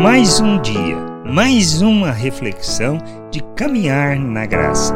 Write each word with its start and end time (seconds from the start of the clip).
Mais 0.00 0.38
um 0.38 0.62
dia, 0.62 0.96
mais 1.26 1.82
uma 1.82 2.12
reflexão 2.12 2.98
de 3.32 3.40
caminhar 3.56 4.16
na 4.16 4.46
graça. 4.46 4.94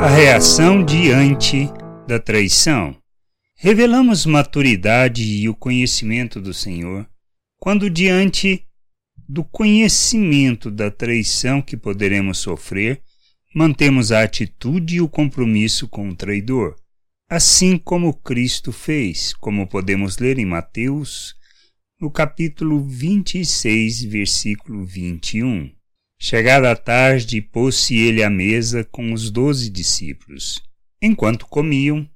A 0.00 0.08
reação 0.08 0.84
diante 0.84 1.68
da 2.04 2.18
traição. 2.18 2.96
Revelamos 3.56 4.26
maturidade 4.26 5.22
e 5.22 5.48
o 5.48 5.54
conhecimento 5.54 6.40
do 6.40 6.52
Senhor 6.52 7.08
quando, 7.60 7.88
diante 7.88 8.66
do 9.28 9.44
conhecimento 9.44 10.72
da 10.72 10.90
traição 10.90 11.62
que 11.62 11.76
poderemos 11.76 12.38
sofrer, 12.38 13.00
mantemos 13.54 14.10
a 14.10 14.24
atitude 14.24 14.96
e 14.96 15.00
o 15.00 15.08
compromisso 15.08 15.86
com 15.86 16.08
o 16.08 16.16
traidor, 16.16 16.74
assim 17.30 17.78
como 17.78 18.12
Cristo 18.12 18.72
fez, 18.72 19.32
como 19.34 19.68
podemos 19.68 20.18
ler 20.18 20.40
em 20.40 20.44
Mateus, 20.44 21.36
no 22.04 22.10
capítulo 22.10 22.84
26, 22.86 24.04
versículo 24.04 24.84
21. 24.84 25.70
Chegada 26.18 26.70
a 26.70 26.76
tarde, 26.76 27.40
pôs-se 27.40 27.96
ele 27.96 28.22
à 28.22 28.28
mesa 28.28 28.84
com 28.84 29.10
os 29.10 29.30
doze 29.30 29.70
discípulos. 29.70 30.62
Enquanto 31.00 31.46
comiam, 31.46 32.06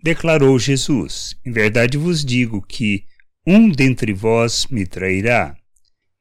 declarou 0.00 0.56
Jesus: 0.60 1.36
Em 1.44 1.50
verdade 1.50 1.98
vos 1.98 2.24
digo 2.24 2.62
que 2.62 3.02
um 3.44 3.68
dentre 3.68 4.12
vós 4.12 4.68
me 4.70 4.86
trairá. 4.86 5.56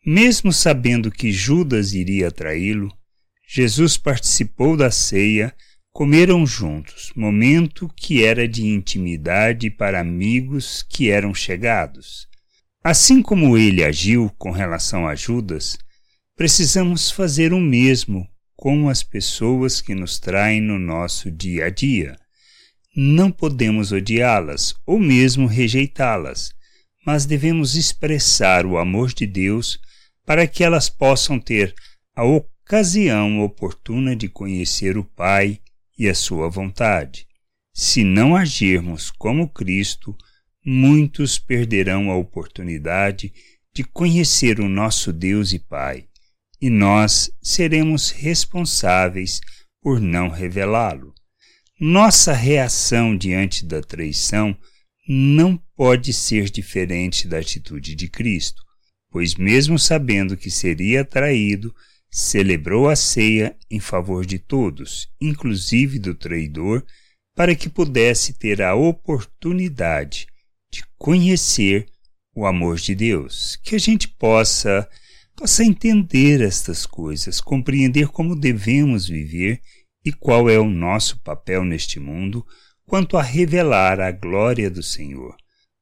Mesmo 0.04 0.52
sabendo 0.52 1.12
que 1.12 1.32
Judas 1.32 1.94
iria 1.94 2.32
traí-lo, 2.32 2.92
Jesus 3.48 3.98
participou 3.98 4.76
da 4.76 4.90
ceia, 4.90 5.54
comeram 5.94 6.44
juntos, 6.44 7.12
momento 7.16 7.88
que 7.96 8.24
era 8.24 8.48
de 8.48 8.66
intimidade 8.66 9.70
para 9.70 10.00
amigos 10.00 10.82
que 10.90 11.12
eram 11.12 11.36
chegados. 11.36 12.28
Assim 12.88 13.20
como 13.20 13.58
ele 13.58 13.84
agiu 13.84 14.32
com 14.38 14.52
relação 14.52 15.08
a 15.08 15.16
Judas, 15.16 15.76
precisamos 16.36 17.10
fazer 17.10 17.52
o 17.52 17.60
mesmo 17.60 18.30
com 18.56 18.90
as 18.90 19.02
pessoas 19.02 19.82
que 19.82 19.96
nos 19.96 20.20
traem 20.20 20.62
no 20.62 20.78
nosso 20.78 21.32
dia 21.32 21.66
a 21.66 21.70
dia. 21.72 22.16
Não 22.96 23.32
podemos 23.32 23.92
odiá-las 23.92 24.76
ou 24.86 25.00
mesmo 25.00 25.48
rejeitá-las, 25.48 26.54
mas 27.04 27.26
devemos 27.26 27.74
expressar 27.74 28.68
o 28.68 28.78
amor 28.78 29.12
de 29.12 29.26
Deus 29.26 29.80
para 30.24 30.46
que 30.46 30.64
elas 30.64 30.88
possam 30.88 31.40
ter 31.40 31.74
a 32.16 32.24
ocasião 32.24 33.42
oportuna 33.42 34.16
de 34.16 34.30
conhecer 34.30 34.96
o 34.96 35.04
Pai 35.04 35.60
e 35.98 36.08
a 36.08 36.14
sua 36.14 36.52
vontade. 36.52 37.26
Se 37.74 38.04
não 38.04 38.36
agirmos 38.36 39.10
como 39.10 39.50
Cristo, 39.50 40.16
muitos 40.66 41.38
perderão 41.38 42.10
a 42.10 42.18
oportunidade 42.18 43.32
de 43.74 43.84
conhecer 43.84 44.60
o 44.60 44.68
nosso 44.68 45.14
Deus 45.14 45.54
e 45.54 45.60
Pai, 45.60 46.08
e 46.60 46.70
nós 46.70 47.30
seremos 47.42 48.10
responsáveis 48.10 49.40
por 49.82 50.00
não 50.00 50.30
revelá-lo. 50.30 51.14
Nossa 51.80 52.34
reação 52.34 53.16
diante 53.16 53.66
da 53.66 53.82
traição 53.82 54.58
não 55.08 55.56
pode 55.76 56.12
ser 56.14 56.50
diferente 56.50 57.28
da 57.28 57.38
atitude 57.38 57.94
de 57.94 58.08
Cristo, 58.08 58.64
pois, 59.12 59.36
mesmo 59.36 59.78
sabendo 59.78 60.36
que 60.36 60.50
seria 60.50 61.06
traído, 61.06 61.76
celebrou 62.10 62.90
a 62.90 62.96
ceia 62.96 63.56
em 63.70 63.80
favor 63.80 64.26
de 64.26 64.40
todos, 64.40 65.08
inclusive 65.22 66.00
do 66.00 66.16
traidor, 66.16 66.84
para 67.36 67.54
que 67.54 67.70
pudesse 67.70 68.34
ter 68.34 68.62
a 68.62 68.74
oportunidade 68.74 70.26
de 70.76 70.84
conhecer 70.98 71.86
o 72.36 72.46
amor 72.46 72.76
de 72.78 72.94
Deus, 72.94 73.58
que 73.64 73.76
a 73.76 73.80
gente 73.80 74.10
possa 74.10 74.88
possa 75.36 75.66
entender 75.66 76.40
estas 76.40 76.86
coisas, 76.86 77.42
compreender 77.42 78.08
como 78.08 78.38
devemos 78.38 79.06
viver 79.06 79.62
e 80.04 80.12
qual 80.14 80.50
é 80.50 80.58
o 80.58 80.70
nosso 80.70 81.22
papel 81.22 81.66
neste 81.66 82.00
mundo 82.00 82.46
quanto 82.86 83.18
a 83.18 83.22
revelar 83.22 84.00
a 84.00 84.12
glória 84.12 84.70
do 84.70 84.82
Senhor, 84.82 85.36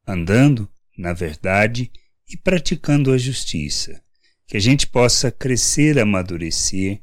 andando 0.08 0.68
na 0.98 1.14
verdade 1.14 1.92
e 2.28 2.36
praticando 2.36 3.12
a 3.12 3.18
justiça, 3.18 4.02
que 4.48 4.58
a 4.58 4.60
gente 4.60 4.88
possa 4.88 5.32
crescer, 5.32 6.00
amadurecer 6.00 7.02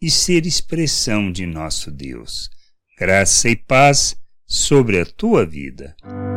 e 0.00 0.10
ser 0.10 0.44
expressão 0.44 1.30
de 1.30 1.46
nosso 1.46 1.90
Deus. 1.90 2.50
Graça 2.98 3.48
e 3.48 3.54
paz 3.54 4.16
sobre 4.44 4.98
a 4.98 5.06
tua 5.06 5.46
vida. 5.46 5.94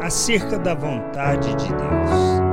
acerca 0.00 0.58
da 0.58 0.74
vontade 0.74 1.54
de 1.56 1.68
Deus. 1.68 2.47